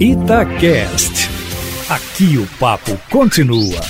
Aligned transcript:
Itacast. 0.00 1.28
Aqui 1.90 2.38
o 2.38 2.46
papo 2.60 2.96
continua. 3.10 3.80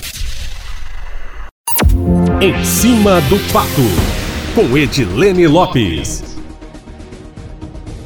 Em 2.40 2.64
cima 2.64 3.20
do 3.28 3.38
papo, 3.52 3.82
com 4.54 4.74
Edilene 4.74 5.46
Lopes. 5.46 6.38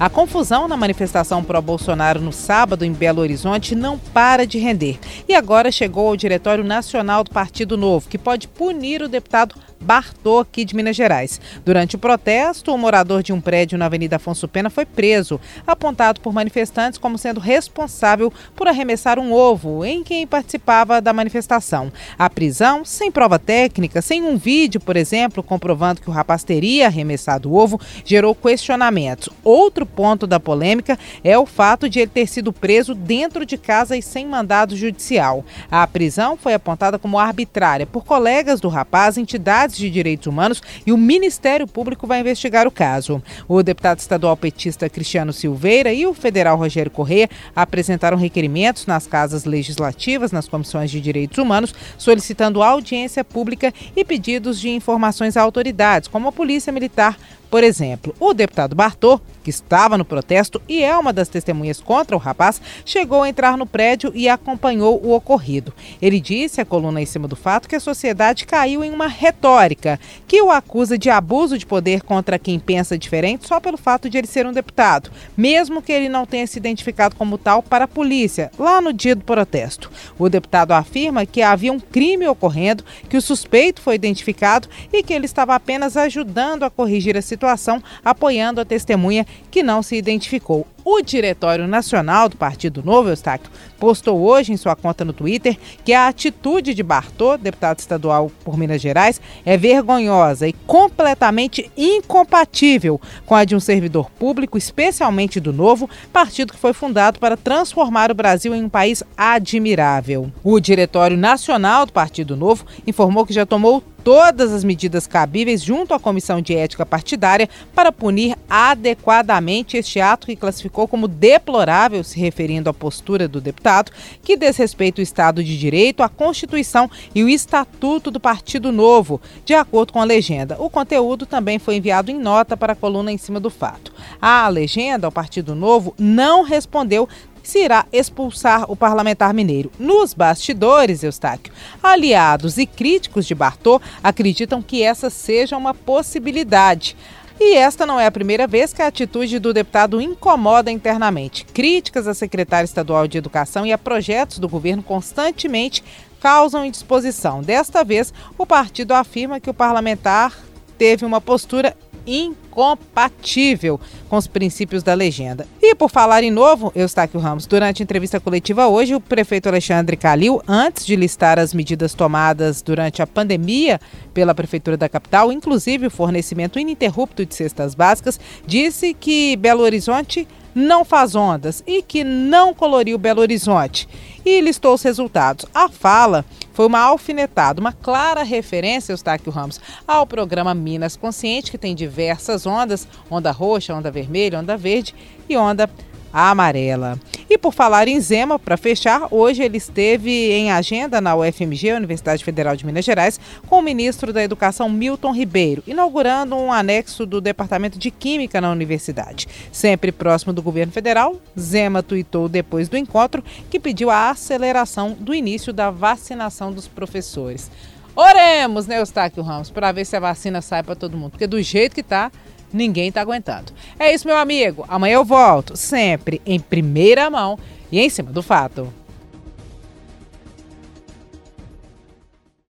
A 0.00 0.10
confusão 0.10 0.66
na 0.66 0.76
manifestação 0.76 1.44
pró-Bolsonaro 1.44 2.20
no 2.20 2.32
sábado 2.32 2.84
em 2.84 2.92
Belo 2.92 3.20
Horizonte 3.20 3.76
não 3.76 3.96
para 3.96 4.44
de 4.44 4.58
render. 4.58 4.98
E 5.28 5.34
agora 5.36 5.70
chegou 5.70 6.08
ao 6.08 6.16
Diretório 6.16 6.64
Nacional 6.64 7.22
do 7.22 7.30
Partido 7.30 7.76
Novo, 7.76 8.08
que 8.08 8.18
pode 8.18 8.48
punir 8.48 9.00
o 9.00 9.08
deputado 9.08 9.54
Bartô, 9.82 10.38
aqui 10.38 10.64
de 10.64 10.74
Minas 10.74 10.96
Gerais. 10.96 11.40
Durante 11.64 11.96
o 11.96 11.98
protesto, 11.98 12.72
o 12.72 12.78
morador 12.78 13.22
de 13.22 13.32
um 13.32 13.40
prédio 13.40 13.76
na 13.76 13.86
Avenida 13.86 14.16
Afonso 14.16 14.46
Pena 14.46 14.70
foi 14.70 14.86
preso, 14.86 15.40
apontado 15.66 16.20
por 16.20 16.32
manifestantes 16.32 16.98
como 16.98 17.18
sendo 17.18 17.40
responsável 17.40 18.32
por 18.54 18.68
arremessar 18.68 19.18
um 19.18 19.32
ovo 19.32 19.84
em 19.84 20.02
quem 20.04 20.26
participava 20.26 21.00
da 21.00 21.12
manifestação. 21.12 21.92
A 22.18 22.30
prisão, 22.30 22.84
sem 22.84 23.10
prova 23.10 23.38
técnica, 23.38 24.00
sem 24.00 24.22
um 24.22 24.36
vídeo, 24.36 24.80
por 24.80 24.96
exemplo, 24.96 25.42
comprovando 25.42 26.00
que 26.00 26.08
o 26.08 26.12
rapaz 26.12 26.44
teria 26.44 26.86
arremessado 26.86 27.50
o 27.50 27.56
ovo, 27.56 27.80
gerou 28.04 28.34
questionamentos. 28.34 29.28
Outro 29.42 29.84
ponto 29.84 30.26
da 30.26 30.38
polêmica 30.38 30.98
é 31.24 31.36
o 31.36 31.44
fato 31.44 31.88
de 31.88 32.00
ele 32.00 32.10
ter 32.10 32.28
sido 32.28 32.52
preso 32.52 32.94
dentro 32.94 33.44
de 33.44 33.58
casa 33.58 33.96
e 33.96 34.02
sem 34.02 34.26
mandado 34.26 34.76
judicial. 34.76 35.44
A 35.70 35.86
prisão 35.86 36.36
foi 36.36 36.54
apontada 36.54 36.98
como 36.98 37.18
arbitrária 37.18 37.86
por 37.86 38.04
colegas 38.04 38.60
do 38.60 38.68
rapaz, 38.68 39.18
entidades 39.18 39.71
de 39.76 39.90
direitos 39.90 40.26
humanos 40.26 40.62
e 40.86 40.92
o 40.92 40.96
Ministério 40.96 41.66
Público 41.66 42.06
vai 42.06 42.20
investigar 42.20 42.66
o 42.66 42.70
caso. 42.70 43.22
O 43.48 43.62
deputado 43.62 43.98
estadual 43.98 44.36
petista 44.36 44.88
Cristiano 44.88 45.32
Silveira 45.32 45.92
e 45.92 46.06
o 46.06 46.14
federal 46.14 46.56
Rogério 46.56 46.90
Correia 46.90 47.28
apresentaram 47.54 48.16
requerimentos 48.16 48.86
nas 48.86 49.06
casas 49.06 49.44
legislativas, 49.44 50.32
nas 50.32 50.48
comissões 50.48 50.90
de 50.90 51.00
direitos 51.00 51.38
humanos, 51.38 51.74
solicitando 51.98 52.62
audiência 52.62 53.24
pública 53.24 53.72
e 53.96 54.04
pedidos 54.04 54.60
de 54.60 54.70
informações 54.70 55.36
a 55.36 55.42
autoridades, 55.42 56.08
como 56.08 56.28
a 56.28 56.32
Polícia 56.32 56.72
Militar, 56.72 57.18
por 57.52 57.62
exemplo, 57.62 58.14
o 58.18 58.32
deputado 58.32 58.74
Bartô, 58.74 59.20
que 59.44 59.50
estava 59.50 59.98
no 59.98 60.06
protesto 60.06 60.62
e 60.66 60.82
é 60.82 60.96
uma 60.96 61.12
das 61.12 61.28
testemunhas 61.28 61.82
contra 61.82 62.16
o 62.16 62.18
rapaz, 62.18 62.62
chegou 62.82 63.22
a 63.22 63.28
entrar 63.28 63.58
no 63.58 63.66
prédio 63.66 64.10
e 64.14 64.26
acompanhou 64.26 64.98
o 65.04 65.12
ocorrido. 65.12 65.74
Ele 66.00 66.18
disse 66.18 66.62
à 66.62 66.64
coluna 66.64 67.02
em 67.02 67.04
cima 67.04 67.28
do 67.28 67.36
fato 67.36 67.68
que 67.68 67.76
a 67.76 67.80
sociedade 67.80 68.46
caiu 68.46 68.82
em 68.82 68.90
uma 68.90 69.06
retórica 69.06 70.00
que 70.26 70.40
o 70.40 70.50
acusa 70.50 70.96
de 70.96 71.10
abuso 71.10 71.58
de 71.58 71.66
poder 71.66 72.00
contra 72.00 72.38
quem 72.38 72.58
pensa 72.58 72.96
diferente 72.96 73.46
só 73.46 73.60
pelo 73.60 73.76
fato 73.76 74.08
de 74.08 74.16
ele 74.16 74.26
ser 74.26 74.46
um 74.46 74.52
deputado, 74.52 75.10
mesmo 75.36 75.82
que 75.82 75.92
ele 75.92 76.08
não 76.08 76.24
tenha 76.24 76.46
se 76.46 76.58
identificado 76.58 77.16
como 77.16 77.36
tal 77.36 77.62
para 77.62 77.84
a 77.84 77.88
polícia, 77.88 78.50
lá 78.58 78.80
no 78.80 78.94
dia 78.94 79.14
do 79.14 79.24
protesto. 79.24 79.90
O 80.18 80.30
deputado 80.30 80.72
afirma 80.72 81.26
que 81.26 81.42
havia 81.42 81.72
um 81.72 81.80
crime 81.80 82.26
ocorrendo, 82.26 82.82
que 83.10 83.16
o 83.18 83.22
suspeito 83.22 83.82
foi 83.82 83.96
identificado 83.96 84.68
e 84.90 85.02
que 85.02 85.12
ele 85.12 85.26
estava 85.26 85.54
apenas 85.54 85.98
ajudando 85.98 86.62
a 86.62 86.70
corrigir 86.70 87.14
a 87.14 87.20
situação 87.20 87.41
situação, 87.42 87.82
apoiando 88.04 88.60
a 88.60 88.64
testemunha 88.64 89.26
que 89.50 89.62
não 89.62 89.82
se 89.82 89.96
identificou. 89.96 90.66
O 90.84 91.00
Diretório 91.00 91.68
Nacional 91.68 92.28
do 92.28 92.36
Partido 92.36 92.82
Novo, 92.82 93.08
Eustáquio, 93.08 93.50
postou 93.78 94.20
hoje 94.20 94.52
em 94.52 94.56
sua 94.56 94.74
conta 94.74 95.04
no 95.04 95.12
Twitter 95.12 95.56
que 95.84 95.92
a 95.92 96.08
atitude 96.08 96.74
de 96.74 96.82
Bartô, 96.82 97.36
deputado 97.36 97.78
estadual 97.78 98.32
por 98.44 98.58
Minas 98.58 98.80
Gerais, 98.80 99.20
é 99.44 99.56
vergonhosa 99.56 100.48
e 100.48 100.52
completamente 100.52 101.70
incompatível 101.76 103.00
com 103.24 103.34
a 103.34 103.44
de 103.44 103.54
um 103.54 103.60
servidor 103.60 104.10
público, 104.10 104.58
especialmente 104.58 105.38
do 105.38 105.52
Novo, 105.52 105.88
partido 106.12 106.52
que 106.52 106.58
foi 106.58 106.72
fundado 106.72 107.20
para 107.20 107.36
transformar 107.36 108.10
o 108.10 108.14
Brasil 108.14 108.52
em 108.52 108.64
um 108.64 108.68
país 108.68 109.04
admirável. 109.16 110.32
O 110.42 110.58
Diretório 110.58 111.16
Nacional 111.16 111.86
do 111.86 111.92
Partido 111.92 112.36
Novo 112.36 112.66
informou 112.84 113.24
que 113.24 113.32
já 113.32 113.46
tomou 113.46 113.84
todas 114.04 114.52
as 114.52 114.64
medidas 114.64 115.06
cabíveis 115.06 115.62
junto 115.62 115.94
à 115.94 115.98
Comissão 115.98 116.40
de 116.40 116.54
Ética 116.54 116.84
Partidária 116.84 117.48
para 117.74 117.92
punir 117.92 118.36
adequadamente 118.48 119.76
este 119.76 120.00
ato 120.00 120.26
que 120.26 120.36
classificou 120.36 120.88
como 120.88 121.08
deplorável, 121.08 122.02
se 122.02 122.18
referindo 122.18 122.68
à 122.68 122.74
postura 122.74 123.28
do 123.28 123.40
deputado, 123.40 123.92
que 124.22 124.36
desrespeita 124.36 125.00
o 125.00 125.02
Estado 125.02 125.42
de 125.42 125.58
Direito, 125.58 126.02
a 126.02 126.08
Constituição 126.08 126.90
e 127.14 127.22
o 127.22 127.28
Estatuto 127.28 128.10
do 128.10 128.20
Partido 128.20 128.72
Novo, 128.72 129.20
de 129.44 129.54
acordo 129.54 129.92
com 129.92 130.00
a 130.00 130.04
legenda. 130.04 130.56
O 130.58 130.68
conteúdo 130.68 131.26
também 131.26 131.58
foi 131.58 131.76
enviado 131.76 132.10
em 132.10 132.18
nota 132.18 132.56
para 132.56 132.72
a 132.72 132.76
coluna 132.76 133.12
em 133.12 133.18
cima 133.18 133.38
do 133.38 133.50
fato. 133.50 133.92
A 134.20 134.48
legenda 134.48 135.06
ao 135.06 135.12
Partido 135.12 135.54
Novo 135.54 135.94
não 135.98 136.42
respondeu 136.42 137.08
se 137.42 137.64
irá 137.64 137.86
expulsar 137.92 138.70
o 138.70 138.76
parlamentar 138.76 139.34
mineiro. 139.34 139.70
Nos 139.78 140.14
bastidores, 140.14 141.02
Eustáquio, 141.02 141.52
aliados 141.82 142.58
e 142.58 142.66
críticos 142.66 143.26
de 143.26 143.34
Bartô 143.34 143.80
acreditam 144.02 144.62
que 144.62 144.82
essa 144.82 145.10
seja 145.10 145.56
uma 145.56 145.74
possibilidade. 145.74 146.96
E 147.40 147.56
esta 147.56 147.84
não 147.84 147.98
é 147.98 148.06
a 148.06 148.12
primeira 148.12 148.46
vez 148.46 148.72
que 148.72 148.82
a 148.82 148.86
atitude 148.86 149.38
do 149.38 149.52
deputado 149.52 150.00
incomoda 150.00 150.70
internamente. 150.70 151.44
Críticas 151.46 152.06
à 152.06 152.14
secretária 152.14 152.64
estadual 152.64 153.08
de 153.08 153.18
Educação 153.18 153.66
e 153.66 153.72
a 153.72 153.78
projetos 153.78 154.38
do 154.38 154.48
governo 154.48 154.82
constantemente 154.82 155.82
causam 156.20 156.64
indisposição. 156.64 157.42
Desta 157.42 157.82
vez, 157.82 158.14
o 158.38 158.46
partido 158.46 158.92
afirma 158.92 159.40
que 159.40 159.50
o 159.50 159.54
parlamentar 159.54 160.38
teve 160.78 161.04
uma 161.04 161.20
postura 161.20 161.76
incompatível 162.06 163.80
com 164.08 164.16
os 164.16 164.26
princípios 164.26 164.82
da 164.82 164.94
legenda. 164.94 165.46
E 165.60 165.74
por 165.74 165.90
falar 165.90 166.22
em 166.22 166.30
novo, 166.30 166.72
Eustáquio 166.74 167.20
Ramos, 167.20 167.46
durante 167.46 167.82
a 167.82 167.84
entrevista 167.84 168.20
coletiva 168.20 168.66
hoje, 168.66 168.94
o 168.94 169.00
prefeito 169.00 169.48
Alexandre 169.48 169.96
Calil, 169.96 170.42
antes 170.46 170.84
de 170.84 170.96
listar 170.96 171.38
as 171.38 171.54
medidas 171.54 171.94
tomadas 171.94 172.62
durante 172.62 173.00
a 173.02 173.06
pandemia 173.06 173.80
pela 174.12 174.34
prefeitura 174.34 174.76
da 174.76 174.88
capital, 174.88 175.32
inclusive 175.32 175.86
o 175.86 175.90
fornecimento 175.90 176.58
ininterrupto 176.58 177.24
de 177.24 177.34
cestas 177.34 177.74
básicas, 177.74 178.20
disse 178.46 178.94
que 178.94 179.36
Belo 179.36 179.62
Horizonte 179.62 180.26
não 180.54 180.84
faz 180.84 181.14
ondas 181.14 181.62
e 181.66 181.82
que 181.82 182.04
não 182.04 182.54
coloriu 182.54 182.98
Belo 182.98 183.20
Horizonte. 183.20 183.88
E 184.24 184.40
listou 184.40 184.74
os 184.74 184.82
resultados. 184.82 185.46
A 185.52 185.68
fala 185.68 186.24
foi 186.52 186.66
uma 186.66 186.80
alfinetada, 186.80 187.60
uma 187.60 187.72
clara 187.72 188.22
referência, 188.22 188.92
Eustáquio 188.92 189.32
Ramos, 189.32 189.60
ao 189.86 190.06
programa 190.06 190.54
Minas 190.54 190.96
Consciente, 190.96 191.50
que 191.50 191.58
tem 191.58 191.74
diversas 191.74 192.46
ondas, 192.46 192.86
onda 193.10 193.30
roxa, 193.30 193.74
onda 193.74 193.90
vermelha, 193.90 194.38
onda 194.38 194.56
verde 194.56 194.94
e 195.28 195.36
onda 195.36 195.68
amarela. 196.12 196.98
E 197.32 197.38
por 197.38 197.54
falar 197.54 197.88
em 197.88 197.98
Zema, 197.98 198.38
para 198.38 198.58
fechar, 198.58 199.08
hoje 199.10 199.42
ele 199.42 199.56
esteve 199.56 200.30
em 200.32 200.52
agenda 200.52 201.00
na 201.00 201.16
UFMG, 201.16 201.72
Universidade 201.72 202.22
Federal 202.22 202.54
de 202.54 202.66
Minas 202.66 202.84
Gerais, 202.84 203.18
com 203.46 203.58
o 203.58 203.62
ministro 203.62 204.12
da 204.12 204.22
Educação 204.22 204.68
Milton 204.68 205.14
Ribeiro, 205.14 205.62
inaugurando 205.66 206.36
um 206.36 206.52
anexo 206.52 207.06
do 207.06 207.22
Departamento 207.22 207.78
de 207.78 207.90
Química 207.90 208.38
na 208.38 208.52
universidade. 208.52 209.26
Sempre 209.50 209.90
próximo 209.90 210.30
do 210.30 210.42
governo 210.42 210.74
federal, 210.74 211.16
Zema 211.40 211.82
tuitou 211.82 212.28
depois 212.28 212.68
do 212.68 212.76
encontro 212.76 213.24
que 213.48 213.58
pediu 213.58 213.88
a 213.88 214.10
aceleração 214.10 214.94
do 215.00 215.14
início 215.14 215.54
da 215.54 215.70
vacinação 215.70 216.52
dos 216.52 216.68
professores. 216.68 217.50
Oremos, 217.96 218.66
né, 218.66 218.78
Eustáquio 218.78 219.22
Ramos, 219.22 219.48
para 219.48 219.72
ver 219.72 219.86
se 219.86 219.96
a 219.96 220.00
vacina 220.00 220.42
sai 220.42 220.62
para 220.62 220.74
todo 220.74 220.98
mundo, 220.98 221.12
porque 221.12 221.26
do 221.26 221.40
jeito 221.40 221.74
que 221.74 221.80
está 221.80 222.12
ninguém 222.52 222.88
está 222.88 223.00
aguentando. 223.00 223.52
É 223.78 223.92
isso, 223.92 224.06
meu 224.06 224.16
amigo. 224.16 224.64
Amanhã 224.68 224.94
eu 224.94 225.04
volto, 225.04 225.56
sempre 225.56 226.20
em 226.26 226.38
primeira 226.38 227.08
mão 227.10 227.38
e 227.70 227.80
em 227.80 227.88
cima 227.88 228.10
do 228.10 228.22
fato. 228.22 228.72